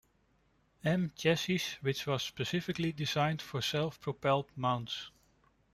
[0.83, 5.11] M chassis which was specifically designed for self-propelled mounts.